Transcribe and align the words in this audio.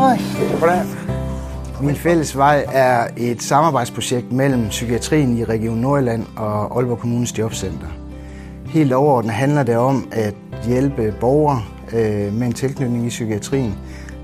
Goddag. 0.00 0.84
Min 1.82 1.94
fælles 1.94 2.36
vej 2.36 2.64
er 2.72 3.08
et 3.16 3.42
samarbejdsprojekt 3.42 4.32
mellem 4.32 4.68
psykiatrien 4.68 5.38
i 5.38 5.44
Region 5.44 5.78
Nordjylland 5.78 6.26
og 6.36 6.76
Aalborg 6.76 6.98
Kommunes 6.98 7.38
Jobcenter. 7.38 7.86
Helt 8.66 8.92
overordnet 8.92 9.32
handler 9.32 9.62
det 9.62 9.76
om 9.76 10.08
at 10.12 10.34
hjælpe 10.66 11.14
borgere 11.20 11.62
øh, 11.92 12.34
med 12.34 12.46
en 12.46 12.52
tilknytning 12.52 13.06
i 13.06 13.08
psykiatrien 13.08 13.74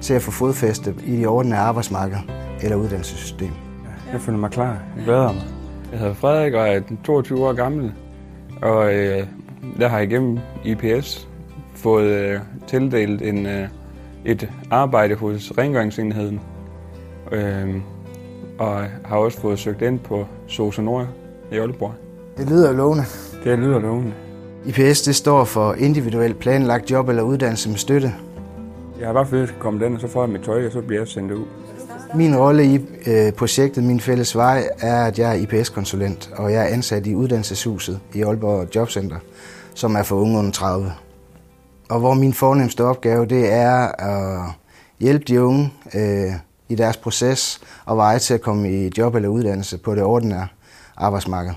til 0.00 0.14
at 0.14 0.22
få 0.22 0.30
fodfæste 0.30 0.94
i 1.06 1.16
de 1.16 1.26
ordentlige 1.26 1.60
arbejdsmarked 1.60 2.18
eller 2.62 2.76
uddannelsessystem. 2.76 3.50
Jeg 4.12 4.20
føler 4.20 4.38
mig 4.38 4.50
klar. 4.50 4.76
Jeg 4.96 5.04
glæder 5.04 5.32
mig. 5.32 5.42
Jeg 5.92 5.98
hedder 5.98 6.14
Frederik 6.14 6.54
og 6.54 6.68
er 6.68 6.80
22 7.04 7.46
år 7.46 7.52
gammel, 7.52 7.92
og 8.62 8.94
øh, 8.94 9.26
jeg 9.78 9.90
har 9.90 9.98
igennem 9.98 10.38
IPS 10.64 11.28
fået 11.74 12.10
øh, 12.10 12.40
tildelt 12.66 13.22
en, 13.22 13.46
et 14.26 14.50
arbejde 14.70 15.14
hos 15.14 15.52
rengøringsenheden, 15.58 16.40
øh, 17.32 17.74
og 18.58 18.84
har 19.04 19.16
også 19.16 19.40
fået 19.40 19.58
søgt 19.58 19.82
ind 19.82 19.98
på 19.98 20.26
Sosa 20.46 20.82
Nord 20.82 21.06
i 21.52 21.56
Aalborg. 21.56 21.94
Det 22.36 22.48
lyder 22.48 22.72
lovende. 22.72 23.04
Det 23.44 23.58
lyder 23.58 23.78
lovende. 23.78 24.12
IPS 24.66 25.02
det 25.02 25.14
står 25.14 25.44
for 25.44 25.74
individuelt 25.74 26.38
planlagt 26.38 26.90
job 26.90 27.08
eller 27.08 27.22
uddannelse 27.22 27.68
med 27.68 27.76
støtte. 27.76 28.14
Jeg 28.98 29.06
har 29.06 29.12
bare 29.12 29.26
fedt 29.26 29.54
komme 29.58 29.84
den, 29.84 29.94
og 29.94 30.00
så 30.00 30.08
får 30.08 30.22
jeg 30.22 30.30
mit 30.30 30.42
tøj, 30.42 30.66
og 30.66 30.72
så 30.72 30.80
bliver 30.80 31.00
jeg 31.00 31.08
sendt 31.08 31.32
ud. 31.32 31.44
Min 32.14 32.36
rolle 32.36 32.64
i 32.64 32.80
øh, 33.06 33.32
projektet 33.32 33.84
Min 33.84 34.00
Fælles 34.00 34.36
Vej 34.36 34.68
er, 34.80 35.04
at 35.04 35.18
jeg 35.18 35.30
er 35.30 35.34
IPS-konsulent, 35.34 36.30
og 36.36 36.52
jeg 36.52 36.62
er 36.62 36.74
ansat 36.74 37.06
i 37.06 37.14
uddannelseshuset 37.14 38.00
i 38.14 38.22
Aalborg 38.22 38.76
Jobcenter, 38.76 39.16
som 39.74 39.94
er 39.94 40.02
for 40.02 40.16
unge 40.16 40.38
under 40.38 40.52
30. 40.52 40.92
Og 41.88 41.98
hvor 41.98 42.14
min 42.14 42.32
fornemmeste 42.32 42.84
opgave 42.84 43.26
det 43.26 43.52
er 43.52 44.02
at 44.02 44.52
hjælpe 45.00 45.24
de 45.24 45.42
unge 45.42 45.72
øh, 45.94 46.32
i 46.68 46.74
deres 46.74 46.96
proces 46.96 47.60
og 47.84 47.96
veje 47.96 48.18
til 48.18 48.34
at 48.34 48.40
komme 48.40 48.70
i 48.70 48.92
job 48.98 49.14
eller 49.14 49.28
uddannelse 49.28 49.78
på 49.78 49.94
det 49.94 50.02
ordinære 50.02 50.48
arbejdsmarked. 50.96 51.52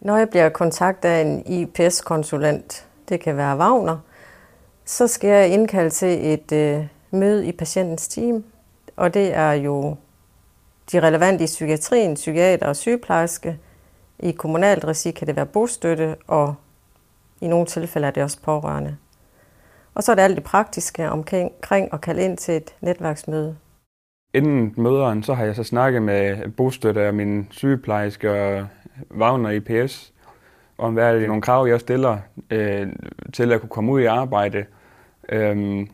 Når 0.00 0.16
jeg 0.16 0.28
bliver 0.28 0.48
kontaktet 0.48 1.08
af 1.08 1.20
en 1.20 1.42
IPS-konsulent, 1.46 2.86
det 3.08 3.20
kan 3.20 3.36
være 3.36 3.56
Wagner, 3.56 3.98
så 4.84 5.06
skal 5.06 5.30
jeg 5.30 5.48
indkalde 5.48 5.90
til 5.90 6.32
et 6.32 6.52
øh, 6.52 6.84
møde 7.10 7.46
i 7.46 7.52
patientens 7.52 8.08
team, 8.08 8.44
og 8.96 9.14
det 9.14 9.34
er 9.34 9.52
jo 9.52 9.96
de 10.92 11.00
relevante 11.00 11.44
i 11.44 11.46
psykiatrien, 11.46 12.14
psykiater 12.14 12.66
og 12.66 12.76
sygeplejerske. 12.76 13.58
I 14.18 14.30
kommunalt 14.30 14.84
regi 14.84 15.10
kan 15.10 15.26
det 15.26 15.36
være 15.36 15.46
bostøtte, 15.46 16.16
og 16.26 16.54
i 17.40 17.46
nogle 17.46 17.66
tilfælde 17.66 18.06
er 18.06 18.10
det 18.10 18.22
også 18.22 18.38
pårørende. 18.42 18.96
Og 19.98 20.04
så 20.04 20.12
er 20.12 20.16
det 20.16 20.22
alt 20.22 20.36
det 20.36 20.44
praktiske 20.44 21.10
omkring 21.10 21.92
at 21.92 22.00
kalde 22.00 22.24
ind 22.24 22.36
til 22.36 22.56
et 22.56 22.74
netværksmøde. 22.80 23.56
Inden 24.34 24.74
møderen, 24.76 25.22
så 25.22 25.34
har 25.34 25.44
jeg 25.44 25.56
så 25.56 25.64
snakket 25.64 26.02
med 26.02 26.50
bostøtte 26.50 27.08
og 27.08 27.14
min 27.14 27.46
sygeplejerske 27.50 28.30
og 28.30 28.66
Wagner 29.18 29.50
IPS, 29.50 30.12
om 30.78 30.92
hvad 30.92 31.04
er 31.04 31.18
det 31.18 31.28
nogle 31.28 31.42
krav, 31.42 31.68
jeg 31.68 31.80
stiller 31.80 32.18
øh, 32.50 32.86
til 33.32 33.52
at 33.52 33.60
kunne 33.60 33.68
komme 33.68 33.92
ud 33.92 34.00
i 34.00 34.04
arbejde. 34.04 34.64
Øhm, 35.28 35.88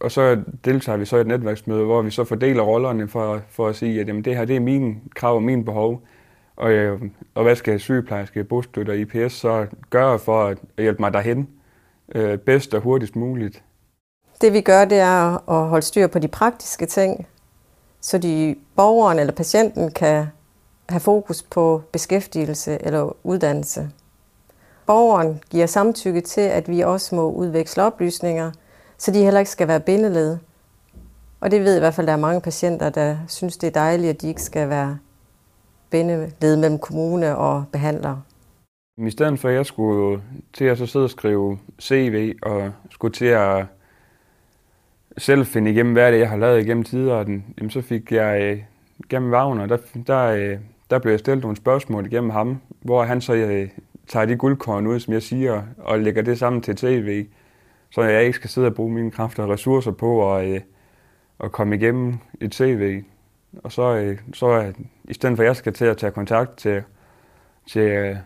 og 0.00 0.10
så 0.10 0.42
deltager 0.64 0.98
vi 0.98 1.04
så 1.04 1.16
i 1.16 1.20
et 1.20 1.26
netværksmøde, 1.26 1.84
hvor 1.84 2.02
vi 2.02 2.10
så 2.10 2.24
fordeler 2.24 2.62
rollerne 2.62 3.08
for, 3.08 3.40
for 3.48 3.68
at 3.68 3.76
sige, 3.76 4.00
at 4.00 4.08
jamen, 4.08 4.24
det 4.24 4.36
her 4.36 4.44
det 4.44 4.56
er 4.56 4.60
mine 4.60 4.96
krav 5.14 5.34
og 5.34 5.42
mine 5.42 5.64
behov. 5.64 6.02
Og, 6.56 6.72
øh, 6.72 7.00
og 7.34 7.42
hvad 7.42 7.56
skal 7.56 7.80
sygeplejerske, 7.80 8.44
bostøtte 8.44 8.90
og 8.90 8.96
IPS 8.96 9.32
så 9.32 9.66
gøre 9.90 10.18
for 10.18 10.44
at 10.44 10.58
hjælpe 10.78 11.02
mig 11.02 11.12
derhen 11.12 11.48
øh, 12.14 12.38
bedst 12.38 12.74
og 12.74 12.80
hurtigst 12.80 13.16
muligt? 13.16 13.62
Det 14.40 14.52
vi 14.52 14.60
gør, 14.60 14.84
det 14.84 14.98
er 14.98 15.50
at 15.50 15.68
holde 15.68 15.86
styr 15.86 16.06
på 16.06 16.18
de 16.18 16.28
praktiske 16.28 16.86
ting, 16.86 17.26
så 18.00 18.18
de 18.18 18.56
borgeren 18.76 19.18
eller 19.18 19.32
patienten 19.32 19.90
kan 19.90 20.26
have 20.88 21.00
fokus 21.00 21.42
på 21.42 21.82
beskæftigelse 21.92 22.78
eller 22.80 23.16
uddannelse. 23.26 23.90
Borgeren 24.86 25.40
giver 25.50 25.66
samtykke 25.66 26.20
til, 26.20 26.40
at 26.40 26.68
vi 26.68 26.80
også 26.80 27.14
må 27.14 27.30
udveksle 27.30 27.82
oplysninger, 27.82 28.52
så 28.98 29.10
de 29.10 29.24
heller 29.24 29.40
ikke 29.40 29.50
skal 29.50 29.68
være 29.68 29.80
bindeled. 29.80 30.38
Og 31.40 31.50
det 31.50 31.60
ved 31.60 31.70
jeg 31.70 31.76
i 31.76 31.80
hvert 31.80 31.94
fald, 31.94 32.04
at 32.04 32.08
der 32.08 32.12
er 32.12 32.20
mange 32.20 32.40
patienter, 32.40 32.90
der 32.90 33.16
synes, 33.28 33.56
det 33.56 33.66
er 33.66 33.70
dejligt, 33.70 34.10
at 34.10 34.20
de 34.20 34.28
ikke 34.28 34.42
skal 34.42 34.68
være 34.68 34.98
bindeled 35.90 36.56
mellem 36.56 36.78
kommune 36.78 37.36
og 37.36 37.64
behandler. 37.72 38.16
I 38.96 39.10
stedet 39.10 39.38
for, 39.38 39.48
at 39.48 39.54
jeg 39.54 39.66
skulle 39.66 40.22
til 40.52 40.64
at 40.64 40.78
så 40.78 40.86
sidde 40.86 41.04
og 41.04 41.10
skrive 41.10 41.58
CV 41.80 42.34
og 42.42 42.72
skulle 42.90 43.14
til 43.14 43.24
at 43.24 43.66
selv 45.18 45.46
finde 45.46 45.70
igennem, 45.70 45.92
hvad 45.92 46.12
det 46.12 46.18
jeg 46.18 46.28
har 46.28 46.36
lavet 46.36 46.60
igennem 46.60 46.84
tidligere, 46.84 47.18
jamen, 47.58 47.70
så 47.70 47.82
fik 47.82 48.12
jeg 48.12 48.42
øh, 48.42 48.62
gennem 49.08 49.32
Wagner, 49.32 49.66
der, 49.66 49.76
der, 50.06 50.24
øh, 50.24 50.58
der 50.90 50.98
blev 50.98 51.12
jeg 51.12 51.18
stillet 51.18 51.42
nogle 51.42 51.56
spørgsmål 51.56 52.06
igennem 52.06 52.30
ham, 52.30 52.60
hvor 52.82 53.02
han 53.02 53.20
så 53.20 53.34
øh, 53.34 53.68
tager 54.08 54.26
de 54.26 54.36
guldkorn 54.36 54.86
ud, 54.86 55.00
som 55.00 55.14
jeg 55.14 55.22
siger, 55.22 55.62
og 55.78 55.98
lægger 55.98 56.22
det 56.22 56.38
sammen 56.38 56.62
til 56.62 56.76
TV, 56.76 57.26
så 57.90 58.02
jeg 58.02 58.24
ikke 58.24 58.36
skal 58.36 58.50
sidde 58.50 58.66
og 58.66 58.74
bruge 58.74 58.92
mine 58.92 59.10
kræfter 59.10 59.42
og 59.42 59.48
ressourcer 59.48 59.90
på 59.90 60.34
at, 60.34 60.46
øh, 60.46 60.60
at 61.40 61.52
komme 61.52 61.76
igennem 61.76 62.14
et 62.40 62.52
TV. 62.52 63.02
Og 63.64 63.72
så, 63.72 63.96
øh, 63.96 64.18
så 64.32 64.62
øh, 64.62 64.74
i 65.04 65.14
stedet 65.14 65.36
for, 65.36 65.42
at 65.42 65.46
jeg 65.46 65.56
skal 65.56 65.72
til 65.72 65.84
at 65.84 65.96
tage 65.96 66.12
kontakt 66.12 66.56
til, 66.56 66.82
til, 67.68 68.18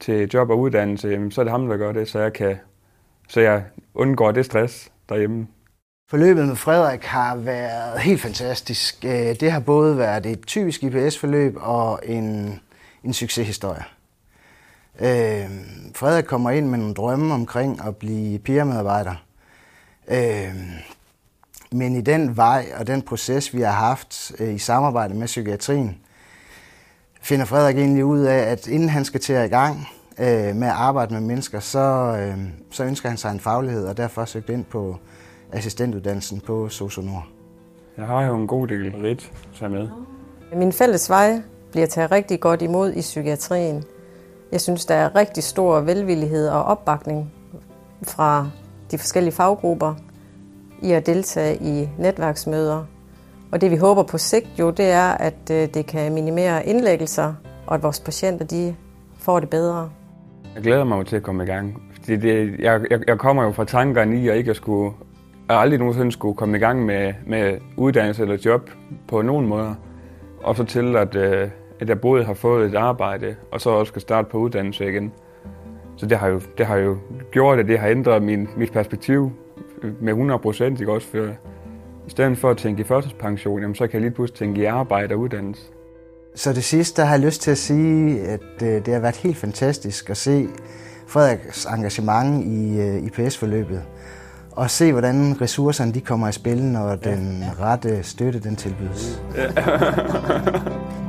til 0.00 0.30
job 0.34 0.50
og 0.50 0.58
uddannelse, 0.58 1.30
så 1.30 1.40
er 1.40 1.44
det 1.44 1.50
ham, 1.50 1.68
der 1.68 1.76
gør 1.76 1.92
det, 1.92 2.08
så 2.08 2.18
jeg, 2.18 2.32
kan, 2.32 2.56
så 3.28 3.40
jeg 3.40 3.64
undgår 3.94 4.32
det 4.32 4.44
stress 4.44 4.92
derhjemme. 5.08 5.46
Forløbet 6.10 6.48
med 6.48 6.56
Frederik 6.56 7.04
har 7.04 7.36
været 7.36 8.00
helt 8.00 8.20
fantastisk. 8.20 9.04
Øh, 9.04 9.40
det 9.40 9.52
har 9.52 9.60
både 9.60 9.98
været 9.98 10.26
et 10.26 10.46
typisk 10.46 10.82
IPS-forløb 10.82 11.56
og 11.60 12.00
en, 12.04 12.60
en 13.04 13.12
succeshistorie. 13.12 13.84
Øh, 15.00 15.50
Frederik 15.94 16.24
kommer 16.24 16.50
ind 16.50 16.68
med 16.68 16.78
nogle 16.78 16.94
drømme 16.94 17.34
omkring 17.34 17.86
at 17.86 17.96
blive 17.96 18.38
PR-medarbejder. 18.38 19.14
Øh, 20.08 20.54
men 21.72 21.96
i 21.96 22.00
den 22.00 22.36
vej 22.36 22.66
og 22.76 22.86
den 22.86 23.02
proces, 23.02 23.54
vi 23.54 23.60
har 23.60 23.72
haft 23.72 24.32
øh, 24.38 24.54
i 24.54 24.58
samarbejde 24.58 25.14
med 25.14 25.26
psykiatrien, 25.26 25.98
finder 27.28 27.44
Frederik 27.44 27.78
egentlig 27.78 28.04
ud 28.04 28.20
af, 28.20 28.38
at 28.38 28.66
inden 28.66 28.88
han 28.88 29.04
skal 29.04 29.20
til 29.20 29.32
at 29.32 29.46
i 29.46 29.48
gang 29.48 29.88
øh, 30.18 30.56
med 30.56 30.68
at 30.68 30.74
arbejde 30.74 31.14
med 31.14 31.20
mennesker, 31.20 31.60
så, 31.60 31.78
øh, 32.20 32.38
så 32.70 32.84
ønsker 32.84 33.08
han 33.08 33.18
sig 33.18 33.30
en 33.30 33.40
faglighed, 33.40 33.86
og 33.86 33.96
derfor 33.96 34.24
søgt 34.24 34.50
ind 34.50 34.64
på 34.64 34.96
assistentuddannelsen 35.52 36.40
på 36.40 36.68
Soso 36.68 37.00
Nord. 37.00 37.26
Jeg 37.96 38.06
har 38.06 38.22
jo 38.22 38.36
en 38.36 38.46
god 38.46 38.68
del 38.68 38.96
rit 38.96 39.32
tage 39.58 39.68
med. 39.68 39.88
Min 40.56 40.72
fælles 40.72 41.10
vej 41.10 41.42
bliver 41.70 41.86
taget 41.86 42.10
rigtig 42.10 42.40
godt 42.40 42.62
imod 42.62 42.92
i 42.92 43.00
psykiatrien. 43.00 43.84
Jeg 44.52 44.60
synes, 44.60 44.86
der 44.86 44.94
er 44.94 45.14
rigtig 45.14 45.44
stor 45.44 45.80
velvillighed 45.80 46.48
og 46.48 46.64
opbakning 46.64 47.32
fra 48.02 48.50
de 48.90 48.98
forskellige 48.98 49.34
faggrupper 49.34 49.94
i 50.82 50.92
at 50.92 51.06
deltage 51.06 51.56
i 51.56 51.88
netværksmøder. 51.98 52.84
Og 53.52 53.60
det 53.60 53.70
vi 53.70 53.76
håber 53.76 54.02
på 54.02 54.18
sigt 54.18 54.48
jo, 54.58 54.70
det 54.70 54.86
er, 54.86 55.10
at 55.10 55.50
øh, 55.50 55.68
det 55.74 55.86
kan 55.86 56.14
minimere 56.14 56.66
indlæggelser, 56.66 57.34
og 57.66 57.74
at 57.74 57.82
vores 57.82 58.00
patienter 58.00 58.44
de 58.46 58.74
får 59.18 59.40
det 59.40 59.50
bedre. 59.50 59.90
Jeg 60.54 60.62
glæder 60.62 60.84
mig 60.84 61.06
til 61.06 61.16
at 61.16 61.22
komme 61.22 61.44
i 61.44 61.46
gang. 61.46 61.82
Fordi 61.94 62.16
det, 62.16 62.60
jeg, 62.60 62.80
jeg, 62.90 63.00
jeg 63.06 63.18
kommer 63.18 63.44
jo 63.44 63.52
fra 63.52 63.64
tankerne 63.64 64.22
i 64.22 64.28
at 64.28 64.36
ikke 64.36 64.50
at 64.50 64.56
skulle 64.56 64.92
jeg 65.48 65.58
aldrig 65.58 65.78
nogensinde 65.78 66.12
skulle 66.12 66.36
komme 66.36 66.56
i 66.56 66.60
gang 66.60 66.84
med, 66.84 67.14
med 67.26 67.58
uddannelse 67.76 68.22
eller 68.22 68.36
job 68.44 68.70
på 69.08 69.22
nogen 69.22 69.46
måder. 69.46 69.74
Og 70.42 70.56
så 70.56 70.64
til, 70.64 70.96
at, 70.96 71.16
øh, 71.16 71.48
at 71.80 71.88
jeg 71.88 72.00
både 72.00 72.24
har 72.24 72.34
fået 72.34 72.70
et 72.70 72.74
arbejde, 72.74 73.36
og 73.52 73.60
så 73.60 73.70
også 73.70 73.90
skal 73.90 74.02
starte 74.02 74.28
på 74.30 74.38
uddannelse 74.38 74.88
igen. 74.88 75.12
Så 75.96 76.06
det 76.06 76.18
har 76.18 76.28
jo, 76.28 76.40
det 76.58 76.66
har 76.66 76.76
jo 76.76 76.96
gjort, 77.30 77.58
at 77.58 77.68
det 77.68 77.78
har 77.78 77.88
ændret 77.88 78.22
min, 78.22 78.48
mit 78.56 78.72
perspektiv 78.72 79.32
med 80.00 80.12
100 80.12 80.38
procent. 80.38 80.88
Også 80.88 81.08
for, 81.08 81.28
i 82.08 82.10
stedet 82.10 82.38
for 82.38 82.50
at 82.50 82.56
tænke 82.56 82.80
i 82.80 82.84
førtidspension, 82.84 83.60
jamen, 83.60 83.74
så 83.74 83.86
kan 83.86 83.94
jeg 83.94 84.00
lige 84.00 84.10
pludselig 84.10 84.38
tænke 84.38 84.60
i 84.60 84.64
arbejde 84.64 85.14
og 85.14 85.20
uddannelse. 85.20 85.62
Så 86.34 86.52
det 86.52 86.64
sidste, 86.64 87.02
der 87.02 87.06
har 87.06 87.14
jeg 87.14 87.24
lyst 87.24 87.42
til 87.42 87.50
at 87.50 87.58
sige, 87.58 88.20
at 88.20 88.62
øh, 88.62 88.86
det 88.86 88.94
har 88.94 89.00
været 89.00 89.16
helt 89.16 89.36
fantastisk 89.36 90.10
at 90.10 90.16
se 90.16 90.48
Frederiks 91.06 91.66
engagement 91.66 92.44
i 92.44 92.80
øh, 92.80 93.06
IPS-forløbet 93.06 93.82
og 94.52 94.70
se, 94.70 94.92
hvordan 94.92 95.40
ressourcerne 95.40 95.92
de 95.92 96.00
kommer 96.00 96.28
i 96.28 96.32
spil, 96.32 96.62
når 96.62 96.96
den 96.96 97.44
rette 97.60 98.02
støtte 98.02 98.40
den 98.40 98.56
tilbydes. 98.56 99.22
Ja. 99.36 99.48